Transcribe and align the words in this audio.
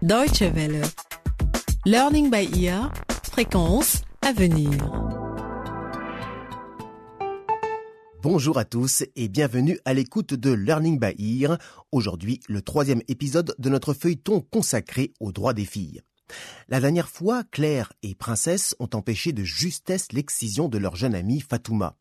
Deutsche 0.00 0.42
Welle. 0.42 0.82
Learning 1.84 2.30
by 2.30 2.48
ear. 2.62 2.92
Fréquence 3.24 4.02
à 4.22 4.32
venir. 4.32 4.70
Bonjour 8.22 8.58
à 8.58 8.64
tous 8.64 9.02
et 9.16 9.28
bienvenue 9.28 9.80
à 9.84 9.94
l'écoute 9.94 10.34
de 10.34 10.52
Learning 10.52 11.00
by 11.00 11.42
Ear. 11.42 11.58
Aujourd'hui, 11.90 12.38
le 12.48 12.62
troisième 12.62 13.02
épisode 13.08 13.56
de 13.58 13.68
notre 13.68 13.92
feuilleton 13.92 14.40
consacré 14.40 15.14
aux 15.18 15.32
droits 15.32 15.52
des 15.52 15.64
filles. 15.64 16.02
La 16.68 16.78
dernière 16.78 17.08
fois, 17.08 17.42
Claire 17.50 17.92
et 18.04 18.14
Princesse 18.14 18.76
ont 18.78 18.90
empêché 18.94 19.32
de 19.32 19.42
justesse 19.42 20.12
l'excision 20.12 20.68
de 20.68 20.78
leur 20.78 20.94
jeune 20.94 21.16
amie 21.16 21.40
Fatouma. 21.40 21.96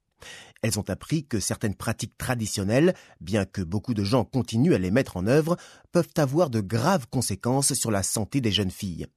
Elles 0.61 0.79
ont 0.79 0.89
appris 0.89 1.25
que 1.25 1.39
certaines 1.39 1.75
pratiques 1.75 2.17
traditionnelles, 2.17 2.95
bien 3.21 3.45
que 3.45 3.61
beaucoup 3.61 3.93
de 3.93 4.04
gens 4.04 4.25
continuent 4.25 4.73
à 4.73 4.79
les 4.79 4.91
mettre 4.91 5.17
en 5.17 5.27
œuvre, 5.27 5.57
peuvent 5.91 6.09
avoir 6.17 6.49
de 6.49 6.61
graves 6.61 7.07
conséquences 7.09 7.73
sur 7.73 7.91
la 7.91 8.03
santé 8.03 8.41
des 8.41 8.52
jeunes 8.52 8.71
filles. 8.71 9.07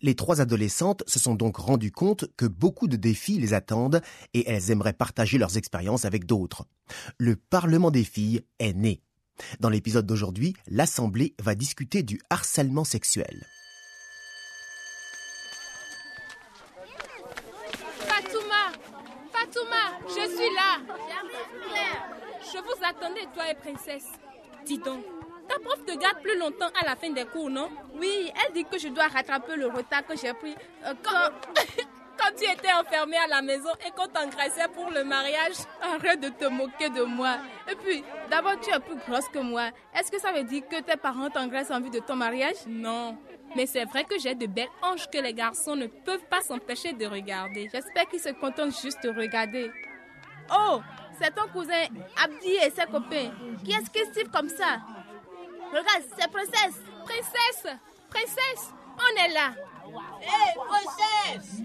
Les 0.00 0.14
trois 0.14 0.40
adolescentes 0.40 1.02
se 1.06 1.18
sont 1.18 1.34
donc 1.34 1.56
rendues 1.56 1.92
compte 1.92 2.26
que 2.36 2.46
beaucoup 2.46 2.88
de 2.88 2.96
défis 2.96 3.38
les 3.38 3.52
attendent 3.52 4.00
et 4.32 4.48
elles 4.48 4.70
aimeraient 4.70 4.92
partager 4.92 5.38
leurs 5.38 5.56
expériences 5.56 6.04
avec 6.04 6.24
d'autres. 6.24 6.66
Le 7.18 7.36
Parlement 7.36 7.90
des 7.90 8.04
filles 8.04 8.42
est 8.58 8.72
né. 8.72 9.02
Dans 9.60 9.68
l'épisode 9.68 10.06
d'aujourd'hui, 10.06 10.54
l'Assemblée 10.66 11.34
va 11.42 11.54
discuter 11.54 12.02
du 12.02 12.20
harcèlement 12.30 12.84
sexuel. 12.84 13.46
Fatouma 18.06 18.72
Fatouma, 19.46 19.98
je 20.08 20.28
suis 20.28 20.54
là 20.54 20.94
Je 22.40 22.58
vous 22.58 22.84
attendais, 22.84 23.26
toi 23.32 23.50
et 23.50 23.54
princesse. 23.54 24.08
Dis 24.64 24.78
donc, 24.78 25.04
ta 25.48 25.58
prof 25.58 25.84
te 25.84 25.96
garde 25.96 26.20
plus 26.20 26.36
longtemps 26.38 26.70
à 26.80 26.84
la 26.84 26.96
fin 26.96 27.10
des 27.10 27.24
cours, 27.24 27.50
non? 27.50 27.70
Oui, 27.94 28.32
elle 28.34 28.52
dit 28.52 28.64
que 28.64 28.78
je 28.78 28.88
dois 28.88 29.06
rattraper 29.06 29.56
le 29.56 29.66
retard 29.66 30.04
que 30.06 30.16
j'ai 30.16 30.32
pris 30.34 30.54
euh, 30.84 30.94
quand... 31.02 31.30
Quand 32.18 32.34
tu 32.34 32.44
étais 32.50 32.72
enfermée 32.72 33.18
à 33.18 33.26
la 33.26 33.42
maison 33.42 33.68
et 33.86 33.90
qu'on 33.90 34.06
t'engraissait 34.06 34.68
pour 34.74 34.90
le 34.90 35.04
mariage. 35.04 35.56
Arrête 35.82 36.18
de 36.18 36.30
te 36.30 36.46
moquer 36.46 36.88
de 36.88 37.02
moi. 37.02 37.36
Et 37.70 37.74
puis, 37.74 38.02
d'abord, 38.30 38.58
tu 38.58 38.70
es 38.70 38.80
plus 38.80 38.96
grosse 39.06 39.28
que 39.28 39.38
moi. 39.38 39.68
Est-ce 39.94 40.10
que 40.10 40.18
ça 40.18 40.32
veut 40.32 40.44
dire 40.44 40.62
que 40.66 40.80
tes 40.80 40.96
parents 40.96 41.28
t'engraissent 41.28 41.70
en 41.70 41.78
vue 41.78 41.90
de 41.90 41.98
ton 41.98 42.16
mariage? 42.16 42.56
Non. 42.66 43.18
Mais 43.56 43.64
c'est 43.64 43.86
vrai 43.86 44.04
que 44.04 44.18
j'ai 44.18 44.34
de 44.34 44.46
belles 44.46 44.68
hanches 44.82 45.08
que 45.10 45.16
les 45.16 45.32
garçons 45.32 45.74
ne 45.74 45.86
peuvent 45.86 46.26
pas 46.28 46.42
s'empêcher 46.42 46.92
de 46.92 47.06
regarder. 47.06 47.70
J'espère 47.72 48.06
qu'ils 48.06 48.20
se 48.20 48.28
contentent 48.28 48.78
juste 48.82 49.02
de 49.02 49.08
regarder. 49.08 49.70
Oh, 50.54 50.80
c'est 51.18 51.34
ton 51.34 51.48
cousin 51.48 51.84
Abdi 52.22 52.50
et 52.50 52.68
ses 52.70 52.84
copains. 52.84 53.30
Qui 53.64 53.72
est-ce 53.72 53.90
qui 53.90 54.04
siffle 54.12 54.30
comme 54.30 54.50
ça? 54.50 54.80
Regarde, 55.70 56.04
c'est 56.18 56.30
Princesse. 56.30 56.82
Princesse 57.06 57.76
Princesse 58.10 58.74
On 58.98 59.24
est 59.24 59.32
là. 59.32 59.52
Hé, 60.20 60.58
princesse 60.58 61.62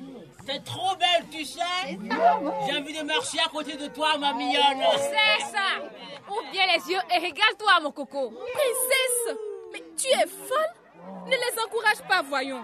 C'est 0.48 0.64
trop 0.64 0.96
belle, 0.96 1.26
tu 1.30 1.44
sais 1.44 1.60
J'ai 1.90 2.78
envie 2.78 2.98
de 2.98 3.04
marcher 3.04 3.40
à 3.46 3.50
côté 3.50 3.76
de 3.76 3.88
toi, 3.88 4.18
ma 4.18 4.32
mignonne. 4.34 4.82
C'est 4.96 5.46
ça 5.46 5.84
Ouvre 6.30 6.52
bien 6.54 6.64
les 6.68 6.90
yeux 6.90 7.00
et 7.14 7.18
regarde-toi, 7.18 7.80
mon 7.82 7.92
coco. 7.92 8.30
Princesse 8.30 9.38
Mais 9.74 9.84
tu 9.98 10.08
es 10.08 10.28
folle 10.28 10.81
Ne 11.26 11.32
les 11.32 11.60
encourage 11.66 12.02
pas, 12.08 12.22
voyons. 12.22 12.64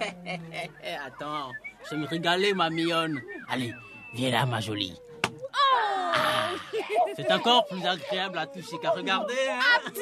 Attends, 1.06 1.50
je 1.84 1.90
vais 1.90 1.96
me 2.02 2.06
régaler, 2.06 2.54
ma 2.54 2.70
mignonne. 2.70 3.20
Allez, 3.48 3.72
viens 4.12 4.30
là, 4.30 4.46
ma 4.46 4.60
jolie. 4.60 4.98
Ah, 5.52 6.50
C'est 7.16 7.30
encore 7.32 7.66
plus 7.66 7.84
agréable 7.86 8.38
à 8.38 8.46
toucher 8.46 8.78
qu'à 8.80 8.90
regarder. 8.90 9.34
Hein? 9.48 9.60
Abdi 9.86 10.00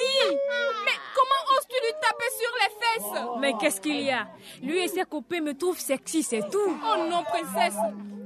Mais 0.85 0.93
comment 1.15 1.57
oses-tu 1.59 1.77
lui 1.85 1.93
taper 2.01 2.31
sur 2.39 2.53
les 2.61 2.71
fesses? 2.81 3.41
Mais 3.41 3.53
qu'est-ce 3.61 3.81
qu'il 3.81 4.01
y 4.01 4.11
a? 4.11 4.29
Lui 4.63 4.79
et 4.85 4.89
ses 4.89 5.05
copains 5.05 5.41
me 5.41 5.57
trouvent 5.57 5.79
sexy, 5.79 6.23
c'est 6.23 6.49
tout. 6.51 6.79
Oh 6.85 7.07
non, 7.09 7.23
princesse 7.25 7.77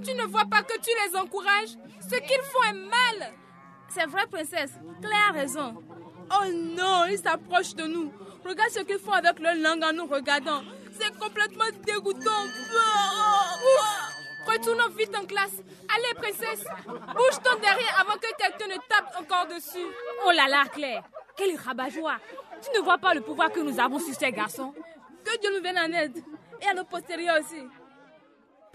Tu 0.05 0.14
ne 0.14 0.24
vois 0.24 0.44
pas 0.44 0.62
que 0.62 0.78
tu 0.78 0.90
les 1.05 1.17
encourages? 1.17 1.77
Ce 2.01 2.17
qu'ils 2.17 2.42
font 2.42 2.62
est 2.68 2.72
mal 2.74 3.33
C'est 3.89 4.06
vrai, 4.06 4.27
princesse. 4.30 4.72
Claire 5.01 5.30
a 5.30 5.33
raison. 5.33 5.74
Oh 6.31 6.45
non, 6.53 7.05
ils 7.11 7.19
s'approchent 7.19 7.75
de 7.75 7.85
nous. 7.85 8.13
Regarde 8.45 8.70
ce 8.70 8.81
qu'ils 8.81 8.98
font 8.98 9.13
avec 9.13 9.39
leur 9.39 9.55
langue 9.57 9.83
en 9.83 9.92
nous 9.92 10.07
regardant. 10.07 10.63
C'est 10.98 11.17
complètement 11.19 11.64
dégoûtant. 11.85 12.45
Retournons 14.47 14.89
vite 14.97 15.14
en 15.17 15.25
classe. 15.27 15.57
Allez, 15.95 16.14
princesse, 16.14 16.64
bouge 16.87 17.42
ton 17.42 17.59
derrière 17.61 18.01
avant 18.01 18.14
que 18.14 18.29
quelqu'un 18.39 18.67
ne 18.67 18.81
tape 18.89 19.13
encore 19.20 19.47
dessus. 19.48 19.87
Oh 20.27 20.31
là 20.31 20.47
là, 20.48 20.64
Claire 20.73 21.03
Quel 21.37 21.57
rabat-joie 21.57 22.17
Tu 22.63 22.79
ne 22.79 22.85
vois 22.85 22.98
pas 22.98 23.14
le 23.14 23.20
pouvoir 23.20 23.51
que 23.51 23.61
nous 23.61 23.79
avons 23.81 23.98
sur 23.98 24.14
ces 24.14 24.31
garçons 24.33 24.73
Que 25.25 25.39
Dieu 25.41 25.51
nous 25.55 25.63
vienne 25.63 25.79
en 25.79 25.93
aide. 25.97 26.23
Et 26.63 26.69
à 26.69 26.75
nos 26.75 26.85
postérieurs 26.85 27.39
aussi. 27.41 27.63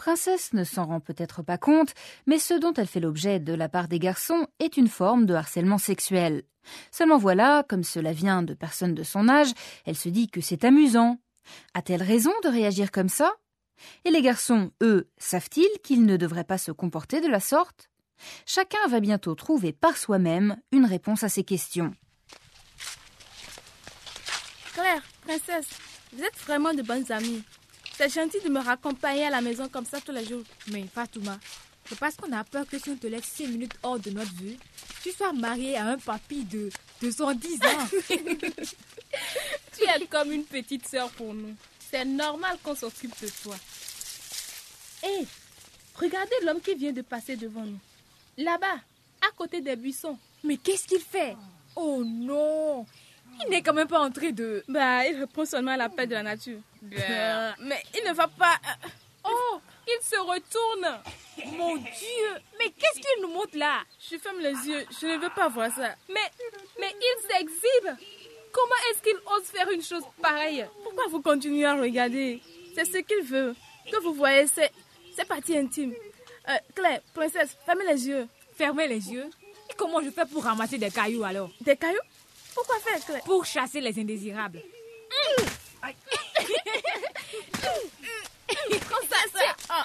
Princesse 0.02 0.54
ne 0.54 0.64
s'en 0.64 0.88
rend 0.88 1.00
peut-être 1.00 1.44
pas 1.44 1.60
compte, 1.60 1.94
mais 2.26 2.40
ce 2.40 2.56
dont 2.56 2.74
elle 2.74 2.88
fait 2.88 3.00
l'objet 3.00 3.40
de 3.40 3.54
la 3.54 3.70
part 3.70 3.88
des 3.88 4.00
garçons 4.00 4.48
est 4.58 4.76
une 4.76 4.88
forme 4.88 5.28
de 5.28 5.36
harcèlement 5.36 5.78
sexuel. 5.78 6.42
Seulement 6.90 7.20
voilà, 7.20 7.64
comme 7.70 7.84
cela 7.84 8.12
vient 8.12 8.42
de 8.42 8.56
personnes 8.56 8.96
de 8.96 9.04
son 9.04 9.30
âge, 9.30 9.52
elle 9.86 9.96
se 9.96 10.10
dit 10.10 10.28
que 10.28 10.42
c'est 10.42 10.64
amusant. 10.64 11.20
A-t-elle 11.76 12.02
raison 12.02 12.32
de 12.44 12.50
réagir 12.50 12.90
comme 12.90 13.10
ça? 13.10 13.32
Et 14.04 14.10
les 14.10 14.24
garçons, 14.24 14.72
eux, 14.82 15.08
savent-ils 15.20 15.70
qu'ils 15.84 16.04
ne 16.04 16.18
devraient 16.18 16.46
pas 16.46 16.58
se 16.58 16.72
comporter 16.72 17.22
de 17.22 17.28
la 17.28 17.40
sorte? 17.40 17.92
Chacun 18.48 18.88
va 18.90 19.02
bientôt 19.02 19.36
trouver 19.36 19.72
par 19.72 19.98
soi-même 19.98 20.58
une 20.72 20.86
réponse 20.86 21.22
à 21.22 21.30
ces 21.30 21.44
questions. 21.44 21.94
Claire, 24.74 25.04
princesse, 25.22 25.70
vous 26.12 26.24
êtes 26.24 26.38
vraiment 26.38 26.74
de 26.74 26.82
bonnes 26.82 27.12
amies. 27.12 27.44
C'est 28.02 28.10
gentil 28.10 28.40
de 28.44 28.50
me 28.50 28.60
raccompagner 28.60 29.26
à 29.26 29.30
la 29.30 29.42
maison 29.42 29.70
comme 29.70 29.86
ça 29.86 30.02
tous 30.02 30.12
les 30.12 30.26
jours. 30.26 30.42
Mais 30.72 30.88
Fatouma, 30.92 31.40
c'est 31.86 32.00
parce 32.00 32.16
qu'on 32.16 32.32
a 32.32 32.44
peur 32.44 32.68
que 32.68 32.80
si 32.80 32.90
on 32.90 32.96
te 32.96 33.06
laisse 33.06 33.26
6 33.26 33.46
minutes 33.50 33.76
hors 33.84 34.00
de 34.00 34.10
notre 34.10 34.34
vue, 34.34 34.58
tu 35.04 35.12
sois 35.12 35.32
mariée 35.34 35.78
à 35.78 35.86
un 35.86 36.00
papy 36.00 36.44
de 36.46 36.72
210 37.04 37.60
ans. 37.64 37.68
Tu 39.78 39.84
es 39.84 40.08
comme 40.08 40.32
une 40.32 40.46
petite 40.46 40.88
sœur 40.88 41.12
pour 41.12 41.32
nous. 41.36 41.56
C'est 41.92 42.04
normal 42.04 42.58
qu'on 42.64 42.74
s'occupe 42.74 43.14
de 43.22 43.30
toi. 43.44 43.56
Hé, 45.04 45.28
regardez 45.94 46.34
l'homme 46.44 46.60
qui 46.62 46.74
vient 46.74 46.94
de 46.94 47.04
passer 47.04 47.36
devant 47.36 47.66
nous. 47.66 47.80
Là-bas, 48.36 48.80
à 49.22 49.32
côté 49.38 49.62
des 49.62 49.76
buissons. 49.76 50.18
Mais 50.44 50.58
qu'est-ce 50.58 50.88
qu'il 50.88 51.02
fait? 51.02 51.36
Oh 51.76 52.02
non 52.04 52.84
Il 53.46 53.50
n'est 53.50 53.62
quand 53.62 53.74
même 53.74 53.88
pas 53.88 54.00
entré 54.00 54.31
de... 54.31 54.63
Bah, 54.68 55.06
il 55.07 55.19
répond 55.19 55.46
seulement 55.46 55.72
à 55.72 55.78
l'appel 55.78 56.07
de 56.07 56.13
la 56.16 56.24
nature. 56.24 56.59
Mais 56.81 57.84
il 57.97 58.07
ne 58.07 58.13
va 58.13 58.28
pas. 58.28 58.56
euh, 58.85 58.88
Oh, 59.24 59.59
il 59.88 60.03
se 60.03 60.16
retourne. 60.18 61.00
Mon 61.57 61.75
Dieu 61.75 62.31
Mais 62.57 62.72
qu'est-ce 62.72 63.00
qu'il 63.00 63.22
nous 63.22 63.28
montre 63.34 63.56
là? 63.57 63.81
Je 64.00 64.18
ferme 64.18 64.40
les 64.40 64.53
yeux, 64.68 64.85
je 65.00 65.06
ne 65.07 65.18
veux 65.18 65.29
pas 65.29 65.47
voir 65.47 65.69
ça. 65.72 65.96
Mais, 66.09 66.28
mais 66.79 66.94
il 67.00 67.22
s'exhibe. 67.28 67.97
Comment 68.52 68.75
est-ce 68.91 69.02
qu'il 69.03 69.16
ose 69.28 69.44
faire 69.46 69.69
une 69.69 69.81
chose 69.84 70.03
pareille? 70.22 70.66
Pourquoi 70.84 71.06
vous 71.09 71.22
continuez 71.22 71.66
à 71.66 71.75
regarder? 71.75 72.41
C'est 72.75 72.85
ce 72.85 72.97
qu'il 72.97 73.23
veut. 73.23 73.56
Que 73.91 73.97
vous 74.02 74.13
voyez, 74.13 74.47
c'est 74.47 74.72
c'est 75.16 75.28
partie 75.28 75.58
intime. 75.58 75.94
Euh, 76.50 76.53
Claire, 76.75 77.02
princesse, 77.13 77.56
fermez 77.66 77.85
les 77.85 78.08
yeux. 78.08 78.28
Fermez 78.56 78.88
les 78.88 79.12
yeux. 79.12 79.29
Et 79.69 79.73
comment 79.78 80.02
je 80.02 80.09
fais 80.09 80.25
pour 80.25 80.44
ramasser 80.44 80.78
des 80.78 80.90
cailloux 80.90 81.23
alors? 81.23 81.50
Des 81.62 81.78
cailloux? 81.78 82.00
Pourquoi 82.54 82.76
faire, 82.80 83.06
Claire 83.06 83.24
Pour 83.24 83.46
chasser 83.46 83.82
les 83.82 84.00
indésirables. 84.00 84.62
Comme 88.90 89.08
ça, 89.10 89.18
ça. 89.34 89.84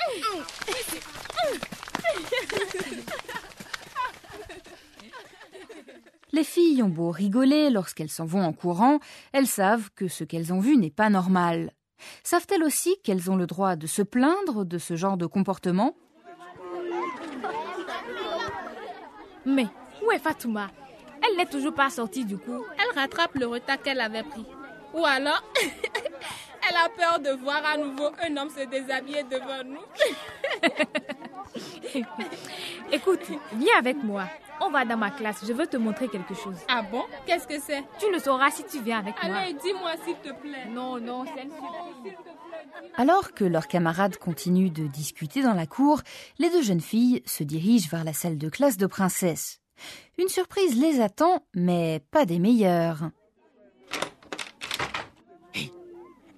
Les 6.33 6.45
filles 6.45 6.83
ont 6.83 6.89
beau 6.89 7.11
rigoler 7.11 7.71
lorsqu'elles 7.71 8.11
s'en 8.11 8.27
vont 8.27 8.43
en 8.43 8.53
courant, 8.53 8.99
elles 9.33 9.47
savent 9.47 9.91
que 9.95 10.09
ce 10.09 10.25
qu'elles 10.25 10.53
ont 10.53 10.61
vu 10.61 10.77
n'est 10.77 10.91
pas 10.91 11.09
normal. 11.09 11.73
Savent-elles 12.25 12.63
aussi 12.65 12.97
qu'elles 13.03 13.31
ont 13.31 13.37
le 13.37 13.47
droit 13.47 13.77
de 13.77 13.87
se 13.87 14.03
plaindre 14.03 14.65
de 14.65 14.79
ce 14.79 14.97
genre 14.97 15.17
de 15.17 15.27
comportement? 15.27 15.97
Mais 19.47 19.67
où 20.05 20.11
est 20.11 20.19
Fatouma? 20.19 20.71
Elle 21.27 21.37
n'est 21.37 21.47
toujours 21.47 21.75
pas 21.75 21.91
sortie 21.91 22.25
du 22.25 22.39
coup. 22.39 22.65
Elle 22.79 22.99
rattrape 22.99 23.35
le 23.35 23.47
retard 23.47 23.81
qu'elle 23.81 24.01
avait 24.01 24.23
pris. 24.23 24.45
Ou 24.95 25.05
alors, 25.05 25.43
elle 26.69 26.77
a 26.77 26.89
peur 26.89 27.19
de 27.19 27.31
voir 27.41 27.63
à 27.65 27.77
nouveau 27.77 28.11
un 28.23 28.37
homme 28.37 28.51
se 28.51 28.65
déshabiller 28.67 29.25
devant 29.25 29.65
nous. 29.65 29.85
Écoute, 32.93 33.21
viens 33.55 33.79
avec 33.79 34.03
moi. 34.03 34.25
On 34.61 34.71
va 34.71 34.87
dans 34.87 34.97
ma 34.97 35.11
classe, 35.11 35.45
je 35.47 35.53
veux 35.53 35.67
te 35.67 35.77
montrer 35.77 36.09
quelque 36.09 36.35
chose. 36.35 36.57
Ah 36.69 36.81
bon? 36.83 37.05
Qu'est-ce 37.27 37.47
que 37.47 37.61
c'est? 37.61 37.85
Tu 37.99 38.11
le 38.11 38.19
sauras 38.19 38.51
si 38.51 38.65
tu 38.65 38.81
viens 38.81 39.01
avec 39.01 39.15
moi. 39.23 39.37
Allez, 39.37 39.53
dis-moi 39.53 39.93
s'il 40.05 40.17
te 40.17 40.33
plaît. 40.41 40.67
Non, 40.71 40.99
non, 40.99 41.25
c'est 41.27 41.43
une 41.43 41.51
surprise. 41.51 42.15
Alors 42.97 43.33
que 43.35 43.45
leurs 43.45 43.69
camarades 43.69 44.17
continuent 44.17 44.73
de 44.73 44.87
discuter 44.87 45.43
dans 45.43 45.53
la 45.53 45.67
cour, 45.67 46.01
les 46.39 46.49
deux 46.49 46.63
jeunes 46.63 46.81
filles 46.81 47.23
se 47.27 47.45
dirigent 47.45 47.89
vers 47.91 48.05
la 48.05 48.15
salle 48.15 48.39
de 48.39 48.49
classe 48.49 48.79
de 48.79 48.87
princesse. 48.87 49.61
Une 50.19 50.29
surprise 50.29 50.77
les 50.81 51.01
attend, 51.01 51.45
mais 51.55 52.01
pas 52.11 52.25
des 52.27 52.39
meilleures. 52.39 53.11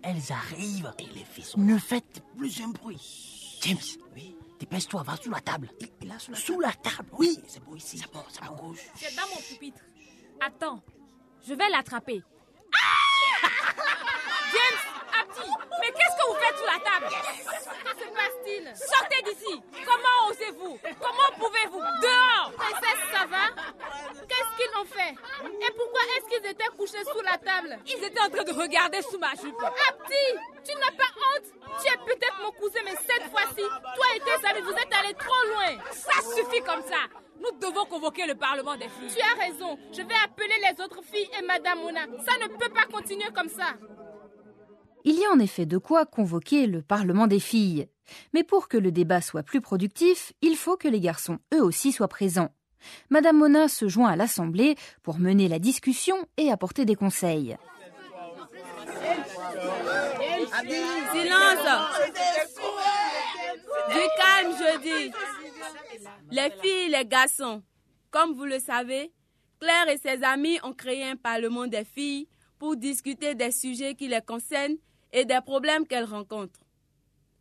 elles 0.08 0.32
arrivent. 0.32 0.93
Et 0.99 1.06
les 1.14 1.25
filles 1.25 1.44
sont... 1.44 1.61
Ne 1.61 1.79
faites 1.79 2.23
plus 2.37 2.61
un 2.62 2.69
bruit. 2.69 3.58
James, 3.62 3.76
oui. 4.14 4.37
dépêche-toi, 4.58 5.02
va 5.02 5.17
sous 5.17 5.31
la 5.31 5.40
table. 5.40 5.69
Et 5.81 6.06
là, 6.06 6.19
sous 6.19 6.31
la, 6.31 6.37
Sous 6.38 6.61
la 6.61 6.73
table, 6.73 7.08
oui. 7.19 7.38
C'est 7.46 7.62
beau 7.62 7.76
ici. 7.76 7.99
C'est 7.99 8.11
bon, 8.12 8.23
c'est 8.31 8.43
à 8.43 8.46
bon. 8.46 8.69
gauche. 8.69 8.79
C'est 8.94 9.14
dans 9.17 9.29
mon 9.29 9.37
pupitre. 9.37 9.81
Attends, 10.40 10.81
je 11.46 11.55
vais 11.55 11.69
l'attraper. 11.69 12.23
James, 14.52 14.81
Abdi, 15.20 15.50
mais 15.81 15.88
qu'est-ce 15.93 16.17
que 16.17 16.26
vous 16.29 16.38
faites 16.38 16.56
sous 16.56 16.67
la 16.67 16.79
table? 16.90 17.14
Sortez 18.75 19.23
d'ici 19.25 19.61
Comment 19.85 20.31
osez-vous? 20.31 20.79
Comment 21.00 21.31
pouvez-vous? 21.39 21.81
Dehors 21.81 22.53
Princesse, 22.56 23.05
ça 23.12 23.27
va? 23.27 23.49
Qu'est-ce 24.29 24.56
qu'ils 24.56 24.81
ont 24.81 24.85
fait? 24.87 25.15
Et 25.45 25.73
pourquoi 25.77 26.00
est-ce 26.17 26.27
qu'ils 26.29 26.50
étaient 26.50 26.69
couchés 26.77 27.05
sous 27.05 27.21
la 27.23 27.39
table? 27.39 27.79
Ils 27.87 28.05
étaient 28.05 28.21
en 28.21 28.29
train 28.31 28.45
de 28.45 28.53
regarder 28.53 29.03
sous 29.03 29.19
ma 29.19 29.31
jupe. 29.35 29.55
Abdi, 29.62 30.41
tu 30.65 30.75
n'as 30.79 30.93
pas 30.97 31.11
honte? 31.17 31.47
Tu 31.81 31.87
es 31.93 31.97
peut-être 32.05 32.39
mon 32.43 32.50
cousin, 32.53 32.81
mais 32.85 32.97
cette 32.97 33.31
fois-ci, 33.31 33.62
toi 33.62 34.06
et 34.17 34.21
tes 34.21 34.47
amis, 34.49 34.61
vous 34.62 34.73
êtes 34.73 34.95
allés 34.95 35.15
trop 35.15 35.49
loin. 35.49 35.83
Ça 35.93 36.21
suffit 36.35 36.61
comme 36.62 36.83
ça 36.83 37.06
Nous 37.41 37.53
devons 37.59 37.85
convoquer 37.87 38.27
le 38.27 38.35
Parlement 38.35 38.77
des 38.77 38.89
filles. 38.89 39.15
Tu 39.15 39.21
as 39.23 39.41
raison. 39.45 39.79
Je 39.93 40.03
vais 40.03 40.15
appeler 40.25 40.55
les 40.69 40.85
autres 40.85 41.03
filles 41.03 41.29
et 41.39 41.43
Madame 41.43 41.81
Mona. 41.81 42.06
Ça 42.27 42.37
ne 42.39 42.49
peut 42.49 42.71
pas 42.73 42.87
continuer 42.91 43.29
comme 43.35 43.49
ça. 43.49 43.75
Il 45.11 45.19
y 45.19 45.25
a 45.25 45.31
en 45.33 45.39
effet 45.39 45.65
de 45.65 45.79
quoi 45.79 46.05
convoquer 46.05 46.67
le 46.67 46.83
Parlement 46.83 47.27
des 47.27 47.41
filles. 47.41 47.89
Mais 48.35 48.45
pour 48.45 48.69
que 48.69 48.77
le 48.77 48.93
débat 48.93 49.23
soit 49.23 49.43
plus 49.43 49.63
productif, 49.63 50.35
il 50.43 50.55
faut 50.55 50.77
que 50.77 50.87
les 50.87 51.01
garçons 51.01 51.39
eux 51.55 51.63
aussi 51.63 51.93
soient 51.93 52.09
présents. 52.09 52.51
Madame 53.09 53.39
Mona 53.39 53.69
se 53.69 53.89
joint 53.89 54.11
à 54.11 54.17
l'Assemblée 54.17 54.77
pour 55.03 55.19
mener 55.19 55.49
la 55.49 55.59
discussion 55.59 56.15
et 56.37 56.53
apporter 56.53 56.85
des 56.85 56.95
conseils. 56.95 57.57
Silence 61.15 61.69
Du 63.89 64.05
calme, 64.19 64.53
je 64.59 64.79
dis. 64.83 65.13
Les 66.33 66.51
filles, 66.61 66.91
les 66.91 67.07
garçons, 67.07 67.63
comme 68.11 68.35
vous 68.35 68.45
le 68.45 68.59
savez, 68.59 69.11
Claire 69.59 69.89
et 69.89 69.97
ses 69.97 70.23
amis 70.23 70.59
ont 70.65 70.75
créé 70.75 71.03
un 71.05 71.17
parlement 71.17 71.67
des 71.67 71.85
filles 71.85 72.29
pour 72.59 72.77
discuter 72.77 73.35
des 73.35 73.53
sujets 73.53 73.95
qui 73.95 74.09
les 74.09 74.21
concernent 74.21 74.77
et 75.13 75.25
des 75.25 75.41
problèmes 75.45 75.87
qu'elles 75.87 76.05
rencontrent. 76.05 76.61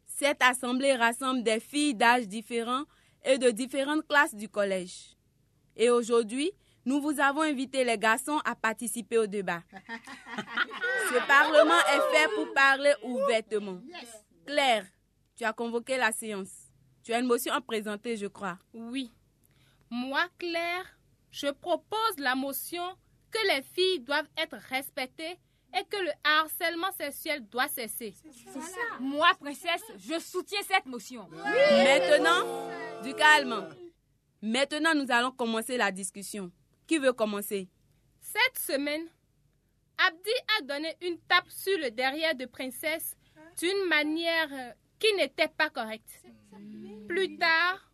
Cette 0.06 0.42
assemblée 0.42 0.94
rassemble 0.96 1.44
des 1.44 1.60
filles 1.60 1.94
d'âges 1.94 2.28
différents 2.28 2.86
et 3.24 3.38
de 3.38 3.52
différentes 3.52 4.08
classes 4.08 4.36
du 4.36 4.50
collège. 4.50 5.16
Et 5.76 5.90
aujourd'hui, 5.90 6.52
nous 6.86 7.02
vous 7.02 7.20
avons 7.20 7.42
invité 7.42 7.84
les 7.84 7.98
garçons 7.98 8.40
à 8.46 8.56
participer 8.56 9.18
au 9.18 9.28
débat. 9.28 9.62
Ce 11.10 11.28
parlement 11.28 11.80
est 11.94 12.16
fait 12.16 12.34
pour 12.34 12.54
parler 12.54 12.94
ouvertement. 13.04 13.80
Claire, 14.46 14.86
tu 15.36 15.44
as 15.44 15.54
convoqué 15.54 15.98
la 15.98 16.12
séance. 16.12 16.50
Tu 17.04 17.14
as 17.14 17.20
une 17.20 17.28
motion 17.28 17.54
à 17.54 17.62
présenter, 17.62 18.18
je 18.18 18.28
crois. 18.28 18.58
Oui. 18.74 19.12
Moi, 19.90 20.26
Claire, 20.38 20.86
je 21.30 21.48
propose 21.48 22.18
la 22.18 22.36
motion 22.36 22.84
que 23.30 23.56
les 23.56 23.62
filles 23.62 24.00
doivent 24.00 24.30
être 24.38 24.58
respectées 24.70 25.38
et 25.76 25.84
que 25.86 25.98
le 25.98 26.12
harcèlement 26.24 26.92
sexuel 26.98 27.48
doit 27.48 27.68
cesser. 27.68 28.14
Moi, 29.00 29.28
princesse, 29.40 29.84
je 29.98 30.20
soutiens 30.20 30.62
cette 30.68 30.86
motion. 30.86 31.28
Maintenant, 31.32 32.70
du 33.04 33.14
calme. 33.14 33.70
Maintenant, 34.42 34.94
nous 34.96 35.12
allons 35.12 35.32
commencer 35.32 35.78
la 35.78 35.92
discussion. 35.92 36.52
Qui 36.86 37.00
veut 37.00 37.14
commencer? 37.14 37.68
Cette 38.22 38.60
semaine, 38.60 39.08
Abdi 39.98 40.30
a 40.58 40.62
donné 40.64 40.96
une 41.02 41.18
tape 41.28 41.50
sur 41.50 41.78
le 41.80 41.90
derrière 41.92 42.36
de 42.36 42.46
Princesse 42.46 43.16
d'une 43.60 43.88
manière 43.90 44.48
euh, 44.52 44.72
qui 45.00 45.12
n'était 45.16 45.48
pas 45.48 45.70
correcte. 45.70 46.22
Plus 47.08 47.38
tard, 47.38 47.92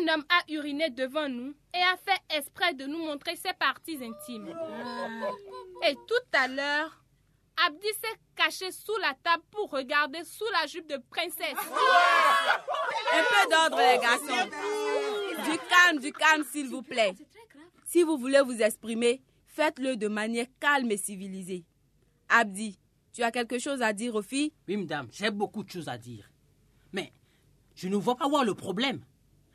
un 0.00 0.14
homme 0.14 0.24
a 0.28 0.50
uriné 0.52 0.90
devant 0.90 1.28
nous 1.28 1.54
et 1.74 1.78
a 1.78 1.96
fait 1.96 2.36
exprès 2.36 2.72
de 2.74 2.86
nous 2.86 2.98
montrer 2.98 3.36
ses 3.36 3.52
parties 3.52 3.98
intimes. 4.02 4.48
Et 5.86 5.94
tout 5.94 6.26
à 6.32 6.48
l'heure, 6.48 7.03
Abdi 7.66 7.86
s'est 7.86 8.18
caché 8.34 8.72
sous 8.72 8.96
la 9.00 9.14
table 9.22 9.42
pour 9.50 9.70
regarder 9.70 10.24
sous 10.24 10.44
la 10.52 10.66
jupe 10.66 10.88
de 10.88 10.98
Princesse. 11.10 11.54
Un 13.12 13.22
peu 13.22 13.50
d'ordre, 13.50 13.78
les 13.78 13.98
garçons. 13.98 14.50
Du 15.44 15.58
calme, 15.68 15.98
du 16.00 16.12
calme, 16.12 16.44
s'il 16.50 16.68
vous 16.68 16.82
plaît. 16.82 17.14
Si 17.84 18.02
vous 18.02 18.18
voulez 18.18 18.40
vous 18.40 18.60
exprimer, 18.60 19.22
faites-le 19.46 19.96
de 19.96 20.08
manière 20.08 20.46
calme 20.58 20.90
et 20.90 20.96
civilisée. 20.96 21.64
Abdi, 22.28 22.78
tu 23.12 23.22
as 23.22 23.30
quelque 23.30 23.58
chose 23.58 23.82
à 23.82 23.92
dire 23.92 24.14
aux 24.16 24.22
filles? 24.22 24.52
Oui, 24.66 24.76
madame, 24.76 25.08
j'ai 25.12 25.30
beaucoup 25.30 25.62
de 25.62 25.70
choses 25.70 25.88
à 25.88 25.96
dire. 25.96 26.28
Mais 26.92 27.12
je 27.76 27.88
ne 27.88 27.96
vois 27.96 28.16
pas 28.16 28.28
voir 28.28 28.44
le 28.44 28.54
problème. 28.54 29.04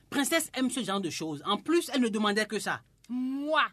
Princesse 0.10 0.50
aime 0.54 0.72
ce 0.72 0.84
genre 0.84 1.01
de 1.01 1.10
choses. 1.10 1.44
En 1.46 1.57
plus, 1.57 1.90
elle 1.94 2.01
ne 2.01 2.10
demandait 2.10 2.46
que 2.46 2.60
ça. 2.60 2.81
Moi 3.10 3.63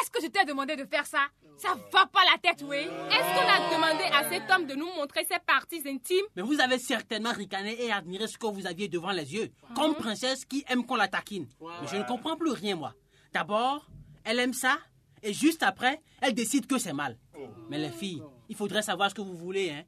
Est-ce 0.00 0.10
que 0.10 0.22
je 0.22 0.28
t'ai 0.28 0.44
demandé 0.44 0.76
de 0.76 0.84
faire 0.84 1.06
ça? 1.06 1.26
Ça 1.58 1.74
va 1.92 2.06
pas 2.06 2.20
la 2.32 2.38
tête, 2.38 2.64
oui 2.66 2.76
Est-ce 2.76 2.86
qu'on 3.34 3.48
a 3.48 3.74
demandé 3.74 4.04
à 4.04 4.28
cet 4.28 4.50
homme 4.50 4.66
de 4.66 4.74
nous 4.74 4.86
montrer 4.96 5.24
ses 5.24 5.38
parties 5.46 5.82
intimes? 5.86 6.24
Mais 6.34 6.42
vous 6.42 6.60
avez 6.60 6.78
certainement 6.78 7.32
ricané 7.32 7.80
et 7.84 7.92
admiré 7.92 8.26
ce 8.26 8.38
que 8.38 8.46
vous 8.46 8.66
aviez 8.66 8.88
devant 8.88 9.10
les 9.12 9.34
yeux. 9.34 9.50
Comme 9.76 9.94
princesse 9.94 10.44
qui 10.44 10.64
aime 10.68 10.84
qu'on 10.86 10.96
la 10.96 11.08
taquine. 11.08 11.46
Mais 11.60 11.88
je 11.88 11.96
ne 11.96 12.04
comprends 12.04 12.36
plus 12.36 12.52
rien, 12.52 12.76
moi. 12.76 12.94
D'abord, 13.32 13.86
elle 14.24 14.38
aime 14.40 14.54
ça. 14.54 14.78
Et 15.22 15.32
juste 15.32 15.62
après, 15.62 16.00
elle 16.20 16.34
décide 16.34 16.66
que 16.66 16.78
c'est 16.78 16.92
mal. 16.92 17.16
Mais 17.68 17.78
les 17.78 17.90
filles, 17.90 18.22
il 18.52 18.54
faudrait 18.54 18.82
savoir 18.82 19.08
ce 19.08 19.14
que 19.14 19.22
vous 19.22 19.34
voulez, 19.34 19.70
hein. 19.70 19.84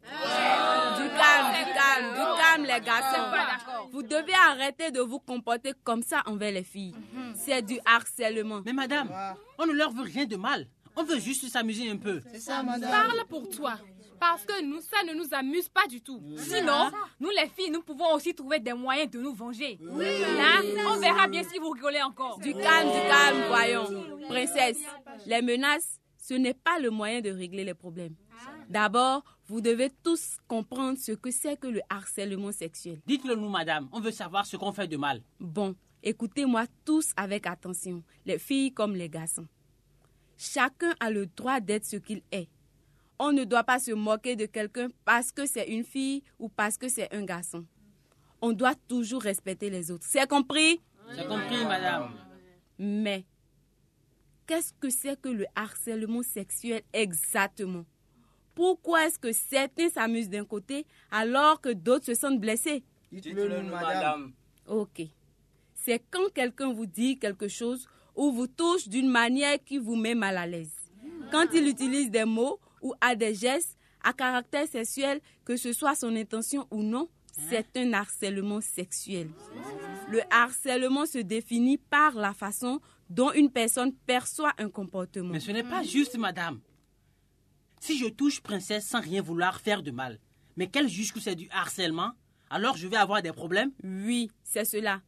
Du 0.97 1.07
calme, 1.07 1.53
du 1.53 1.73
calme, 1.75 2.15
du 2.15 2.41
calme, 2.41 2.63
les 2.65 2.81
garçons. 2.81 3.91
Vous 3.93 4.03
devez 4.03 4.33
arrêter 4.33 4.91
de 4.91 5.01
vous 5.01 5.19
comporter 5.19 5.73
comme 5.85 6.03
ça 6.03 6.23
envers 6.25 6.51
les 6.51 6.65
filles. 6.65 6.95
C'est 7.35 7.61
du 7.61 7.79
harcèlement. 7.85 8.63
Mais 8.65 8.73
madame, 8.73 9.11
on 9.59 9.67
ne 9.67 9.73
leur 9.73 9.91
veut 9.93 10.05
rien 10.05 10.25
de 10.25 10.37
mal. 10.37 10.67
On 10.97 11.03
veut 11.03 11.19
juste 11.19 11.47
s'amuser 11.47 11.91
un 11.91 11.99
peu. 11.99 12.23
Parle 12.91 13.23
pour 13.29 13.51
toi. 13.51 13.75
Parce 14.19 14.47
que 14.47 14.65
nous, 14.65 14.81
ça 14.81 15.05
ne 15.07 15.13
nous 15.13 15.29
amuse 15.33 15.69
pas 15.69 15.87
du 15.87 16.01
tout. 16.01 16.23
Sinon, 16.39 16.91
nous 17.21 17.29
les 17.31 17.51
filles, 17.55 17.71
nous 17.71 17.83
pouvons 17.83 18.15
aussi 18.15 18.35
trouver 18.35 18.61
des 18.61 18.73
moyens 18.73 19.11
de 19.11 19.21
nous 19.21 19.35
venger. 19.35 19.79
Là, 19.83 20.63
on 20.89 20.97
verra 20.97 21.29
bien 21.29 21.43
si 21.43 21.59
vous 21.59 21.69
rigolez 21.69 22.01
encore. 22.01 22.39
Du 22.39 22.55
calme, 22.55 22.89
du 22.89 23.09
calme, 23.11 23.43
voyons. 23.49 24.07
Princesse, 24.27 24.79
les 25.27 25.43
menaces, 25.43 26.01
ce 26.17 26.33
n'est 26.33 26.55
pas 26.55 26.79
le 26.79 26.89
moyen 26.89 27.21
de 27.21 27.31
régler 27.31 27.65
les 27.65 27.75
problèmes. 27.75 28.15
D'abord, 28.75 29.23
vous 29.47 29.61
devez 29.61 29.89
tous 30.03 30.37
comprendre 30.49 30.99
ce 30.99 31.13
que 31.13 31.31
c'est 31.31 31.57
que 31.57 31.69
le 31.69 31.81
harcèlement 31.89 32.51
sexuel. 32.51 33.01
Dites-le 33.07 33.37
nous, 33.37 33.49
madame. 33.49 33.89
On 33.93 34.01
veut 34.01 34.11
savoir 34.11 34.47
ce 34.47 34.57
qu'on 34.57 34.73
fait 34.73 34.89
de 34.89 34.97
mal. 34.97 35.23
Bon, 35.39 35.77
écoutez-moi 36.03 36.65
tous 36.85 37.13
avec 37.17 37.47
attention, 37.47 38.03
les 38.27 38.37
filles 38.37 38.73
comme 38.73 38.97
les 38.97 39.09
garçons. 39.09 39.47
Chacun 40.37 40.93
a 40.99 41.09
le 41.09 41.27
droit 41.27 41.61
d'être 41.61 41.85
ce 41.85 41.99
qu'il 41.99 42.23
est. 42.33 42.49
On 43.21 43.31
ne 43.31 43.45
doit 43.45 43.63
pas 43.63 43.79
se 43.79 43.93
moquer 43.93 44.35
de 44.35 44.47
quelqu'un 44.47 44.89
parce 45.05 45.31
que 45.31 45.47
c'est 45.47 45.69
une 45.69 45.85
fille 45.85 46.25
ou 46.41 46.49
parce 46.49 46.77
que 46.77 46.89
c'est 46.89 47.15
un 47.15 47.23
garçon. 47.25 47.65
On 48.43 48.51
doit 48.53 48.75
toujours 48.89 49.23
respecter 49.23 49.71
les 49.71 49.93
autres. 49.93 50.05
C'est 50.05 50.29
compris? 50.29 50.81
J'ai 51.17 51.25
compris, 51.27 51.65
madame. 51.65 52.11
Mais 52.77 53.25
qu'est-ce 54.49 54.73
que 54.73 54.91
c'est 54.91 55.21
que 55.21 55.29
le 55.29 55.47
harcèlement 55.55 56.25
sexuel 56.25 56.83
exactement? 56.93 57.85
Pourquoi 58.55 59.07
est-ce 59.07 59.19
que 59.19 59.33
certains 59.33 59.89
s'amusent 59.89 60.29
d'un 60.29 60.45
côté 60.45 60.87
alors 61.11 61.61
que 61.61 61.71
d'autres 61.71 62.07
se 62.07 62.15
sentent 62.15 62.41
blessés? 62.41 62.85
Dites-le 63.11 63.63
nous, 63.63 63.71
madame. 63.71 64.33
Ok. 64.67 65.03
C'est 65.75 66.03
quand 66.11 66.33
quelqu'un 66.33 66.73
vous 66.73 66.87
dit 66.87 67.19
quelque 67.19 67.49
chose 67.49 67.87
ou 68.17 68.33
vous 68.33 68.47
touche 68.47 68.89
d'une 68.89 69.11
manière 69.11 69.63
qui 69.65 69.79
vous 69.79 69.97
met 69.97 70.15
mal 70.15 70.37
à 70.39 70.47
l'aise. 70.47 70.73
Quand 71.31 71.47
il 71.53 71.67
utilise 71.69 72.11
des 72.11 72.25
mots 72.25 72.59
ou 72.81 72.95
a 73.01 73.15
des 73.15 73.35
gestes 73.35 73.77
à 74.03 74.13
caractère 74.13 74.69
sexuel, 74.69 75.21
que 75.45 75.57
ce 75.57 75.73
soit 75.73 75.95
son 75.95 76.15
intention 76.15 76.67
ou 76.71 76.83
non, 76.83 77.09
c'est 77.49 77.77
un 77.77 77.93
harcèlement 77.93 78.61
sexuel. 78.61 79.29
Le 80.09 80.21
harcèlement 80.31 81.07
se 81.07 81.19
définit 81.19 81.79
par 81.79 82.15
la 82.15 82.33
façon 82.33 82.81
dont 83.11 83.33
une 83.33 83.51
personne 83.51 83.93
perçoit 84.07 84.53
un 84.59 84.69
comportement. 84.69 85.33
Mais 85.33 85.41
ce 85.41 85.51
n'est 85.51 85.65
pas 85.65 85.83
juste, 85.83 86.17
madame. 86.17 86.61
Si 87.85 87.99
je 87.99 88.07
touche 88.07 88.41
princesse 88.41 88.87
sans 88.87 89.03
rien 89.03 89.21
vouloir 89.21 89.61
faire 89.61 89.83
de 89.83 89.91
mal, 89.91 90.19
mais 90.57 90.69
qu'elle 90.69 90.89
juge 90.89 91.13
que 91.13 91.21
c'est 91.21 91.35
du 91.35 91.51
harcèlement, 91.51 92.13
alors 92.49 92.79
je 92.79 92.89
vais 92.89 92.97
avoir 92.97 93.21
des 93.21 93.31
problèmes? 93.31 93.73
Oui, 93.83 94.31
c'est 94.43 94.65
cela. 94.65 95.03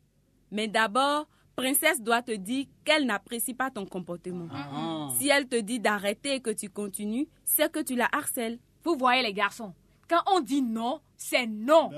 Mais 0.50 0.68
d'abord, 0.68 1.26
princesse 1.56 2.02
doit 2.02 2.20
te 2.20 2.32
dire 2.32 2.66
qu'elle 2.84 3.06
n'apprécie 3.06 3.54
pas 3.54 3.70
ton 3.70 3.86
comportement. 3.86 4.48
Ah. 4.52 5.08
Si 5.18 5.26
elle 5.30 5.48
te 5.48 5.58
dit 5.58 5.80
d'arrêter 5.80 6.34
et 6.34 6.40
que 6.40 6.50
tu 6.50 6.68
continues, 6.68 7.28
c'est 7.46 7.72
que 7.72 7.80
tu 7.80 7.96
la 7.96 8.10
harcèles. 8.12 8.58
Vous 8.84 8.94
voyez 8.94 9.22
les 9.22 9.32
garçons, 9.32 9.72
quand 10.06 10.20
on 10.26 10.40
dit 10.40 10.60
non, 10.60 11.00
c'est 11.16 11.46
non. 11.46 11.88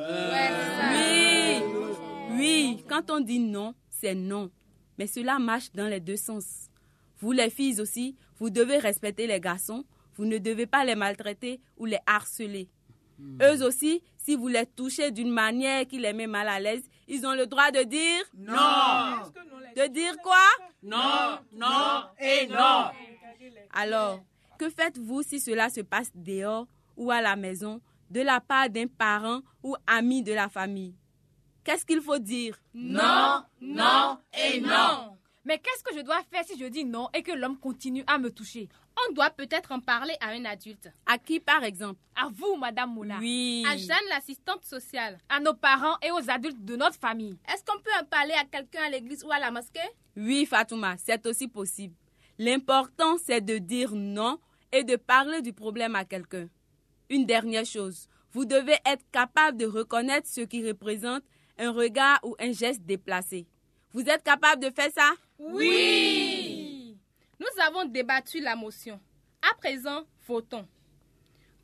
Oui, 0.92 1.60
oui, 2.36 2.84
quand 2.88 3.10
on 3.10 3.18
dit 3.18 3.40
non, 3.40 3.74
c'est 3.90 4.14
non. 4.14 4.48
Mais 4.96 5.08
cela 5.08 5.40
marche 5.40 5.72
dans 5.72 5.88
les 5.88 5.98
deux 5.98 6.16
sens. 6.16 6.68
Vous 7.18 7.32
les 7.32 7.50
filles 7.50 7.80
aussi, 7.80 8.14
vous 8.38 8.50
devez 8.50 8.78
respecter 8.78 9.26
les 9.26 9.40
garçons. 9.40 9.84
Vous 10.18 10.24
ne 10.24 10.38
devez 10.38 10.66
pas 10.66 10.84
les 10.84 10.96
maltraiter 10.96 11.60
ou 11.76 11.86
les 11.86 12.00
harceler. 12.04 12.68
Eux 13.40 13.64
aussi, 13.64 14.02
si 14.16 14.34
vous 14.34 14.48
les 14.48 14.66
touchez 14.66 15.10
d'une 15.12 15.30
manière 15.30 15.86
qui 15.86 15.98
les 15.98 16.12
met 16.12 16.26
mal 16.26 16.48
à 16.48 16.58
l'aise, 16.60 16.82
ils 17.06 17.24
ont 17.24 17.34
le 17.34 17.46
droit 17.46 17.70
de 17.70 17.84
dire 17.84 18.24
Non. 18.36 19.22
De 19.76 19.86
dire 19.88 20.16
quoi? 20.22 20.36
Non, 20.82 21.38
non 21.52 22.02
et 22.20 22.46
non. 22.48 22.90
Alors, 23.72 24.20
que 24.58 24.68
faites-vous 24.68 25.22
si 25.22 25.40
cela 25.40 25.70
se 25.70 25.80
passe 25.80 26.10
dehors 26.14 26.66
ou 26.96 27.10
à 27.12 27.20
la 27.20 27.36
maison 27.36 27.80
de 28.10 28.20
la 28.20 28.40
part 28.40 28.68
d'un 28.70 28.86
parent 28.86 29.40
ou 29.62 29.76
ami 29.86 30.22
de 30.22 30.32
la 30.32 30.48
famille? 30.48 30.94
Qu'est-ce 31.62 31.84
qu'il 31.84 32.00
faut 32.00 32.18
dire? 32.18 32.56
Non, 32.74 33.44
non 33.60 34.18
et 34.32 34.60
non. 34.60 35.17
Mais 35.48 35.58
qu'est-ce 35.58 35.82
que 35.82 35.96
je 35.96 36.02
dois 36.02 36.20
faire 36.30 36.44
si 36.44 36.58
je 36.58 36.66
dis 36.66 36.84
non 36.84 37.08
et 37.14 37.22
que 37.22 37.32
l'homme 37.32 37.58
continue 37.58 38.04
à 38.06 38.18
me 38.18 38.30
toucher? 38.30 38.68
On 39.08 39.14
doit 39.14 39.30
peut-être 39.30 39.72
en 39.72 39.80
parler 39.80 40.12
à 40.20 40.28
un 40.28 40.44
adulte. 40.44 40.90
À 41.06 41.16
qui, 41.16 41.40
par 41.40 41.64
exemple? 41.64 41.98
À 42.14 42.28
vous, 42.30 42.56
Madame 42.56 42.92
Moula. 42.92 43.16
Oui. 43.18 43.64
À 43.66 43.74
Jeanne, 43.74 43.96
l'assistante 44.10 44.62
sociale. 44.66 45.16
À 45.30 45.40
nos 45.40 45.54
parents 45.54 45.96
et 46.02 46.10
aux 46.10 46.28
adultes 46.28 46.62
de 46.66 46.76
notre 46.76 46.96
famille. 46.96 47.38
Est-ce 47.50 47.64
qu'on 47.64 47.80
peut 47.80 47.90
en 47.98 48.04
parler 48.04 48.34
à 48.34 48.44
quelqu'un 48.44 48.82
à 48.82 48.90
l'église 48.90 49.24
ou 49.24 49.32
à 49.32 49.38
la 49.38 49.50
mosquée? 49.50 49.80
Oui, 50.18 50.44
Fatouma, 50.44 50.96
c'est 50.98 51.24
aussi 51.24 51.48
possible. 51.48 51.94
L'important, 52.38 53.16
c'est 53.16 53.40
de 53.40 53.56
dire 53.56 53.92
non 53.94 54.38
et 54.70 54.84
de 54.84 54.96
parler 54.96 55.40
du 55.40 55.54
problème 55.54 55.96
à 55.96 56.04
quelqu'un. 56.04 56.50
Une 57.08 57.24
dernière 57.24 57.64
chose, 57.64 58.06
vous 58.32 58.44
devez 58.44 58.76
être 58.84 59.10
capable 59.10 59.56
de 59.56 59.64
reconnaître 59.64 60.28
ce 60.28 60.42
qui 60.42 60.68
représente 60.68 61.22
un 61.56 61.72
regard 61.72 62.20
ou 62.22 62.36
un 62.38 62.52
geste 62.52 62.82
déplacé. 62.82 63.46
Vous 63.92 64.02
êtes 64.02 64.22
capable 64.22 64.62
de 64.62 64.68
faire 64.68 64.90
ça? 64.94 65.10
Oui 65.38 66.96
Nous 67.38 67.62
avons 67.64 67.84
débattu 67.84 68.40
la 68.40 68.56
motion. 68.56 69.00
À 69.42 69.54
présent, 69.54 70.04
votons. 70.26 70.66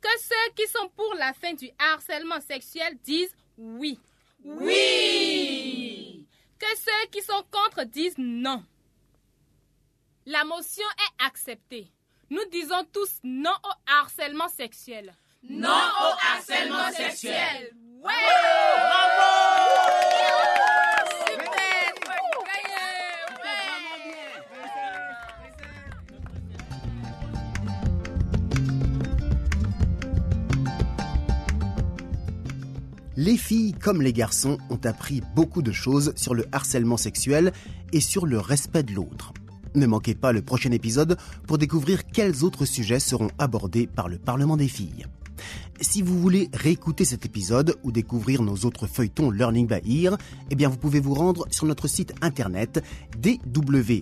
Que 0.01 0.09
ceux 0.21 0.53
qui 0.55 0.67
sont 0.67 0.89
pour 0.95 1.13
la 1.15 1.33
fin 1.33 1.53
du 1.53 1.69
harcèlement 1.79 2.39
sexuel 2.41 2.97
disent 3.03 3.35
oui. 3.57 3.99
Oui 4.43 6.25
Que 6.59 6.67
ceux 6.77 7.07
qui 7.11 7.21
sont 7.21 7.43
contre 7.51 7.83
disent 7.83 8.17
non. 8.17 8.63
La 10.25 10.43
motion 10.43 10.85
est 10.97 11.25
acceptée. 11.25 11.91
Nous 12.29 12.45
disons 12.51 12.83
tous 12.91 13.19
non 13.23 13.53
au 13.63 13.91
harcèlement 13.91 14.49
sexuel. 14.49 15.13
Non 15.43 15.69
au 15.69 16.13
harcèlement 16.33 16.91
sexuel. 16.91 17.71
Ouais 18.01 18.11
Les 33.25 33.37
filles 33.37 33.73
comme 33.73 34.03
les 34.03 34.13
garçons 34.13 34.59
ont 34.69 34.79
appris 34.83 35.23
beaucoup 35.35 35.63
de 35.63 35.71
choses 35.71 36.13
sur 36.15 36.35
le 36.35 36.45
harcèlement 36.51 36.95
sexuel 36.95 37.53
et 37.91 37.99
sur 37.99 38.27
le 38.27 38.37
respect 38.37 38.83
de 38.83 38.93
l'autre. 38.93 39.33
Ne 39.73 39.87
manquez 39.87 40.13
pas 40.13 40.31
le 40.31 40.43
prochain 40.43 40.69
épisode 40.69 41.17
pour 41.47 41.57
découvrir 41.57 42.05
quels 42.05 42.43
autres 42.43 42.65
sujets 42.65 42.99
seront 42.99 43.31
abordés 43.39 43.87
par 43.87 44.09
le 44.09 44.19
Parlement 44.19 44.57
des 44.57 44.67
filles. 44.67 45.07
Si 45.81 46.03
vous 46.03 46.19
voulez 46.19 46.51
réécouter 46.53 47.03
cet 47.03 47.25
épisode 47.25 47.75
ou 47.83 47.91
découvrir 47.91 48.43
nos 48.43 48.57
autres 48.57 48.85
feuilletons 48.85 49.31
Learning 49.31 49.65
by 49.65 50.03
Ear, 50.03 50.19
eh 50.51 50.55
bien 50.55 50.69
vous 50.69 50.77
pouvez 50.77 50.99
vous 50.99 51.15
rendre 51.15 51.47
sur 51.49 51.65
notre 51.65 51.87
site 51.87 52.13
internet 52.21 52.83
dw.de/lbe. 53.19 54.01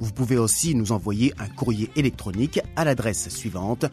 Vous 0.00 0.12
pouvez 0.12 0.38
aussi 0.38 0.74
nous 0.74 0.92
envoyer 0.92 1.34
un 1.38 1.48
courrier 1.48 1.90
électronique 1.96 2.60
à 2.76 2.86
l'adresse 2.86 3.28
suivante 3.28 3.84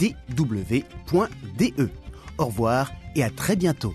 french@dw.de. 0.00 1.90
Au 2.38 2.46
revoir 2.46 2.92
et 3.14 3.22
à 3.22 3.30
très 3.30 3.56
bientôt. 3.56 3.94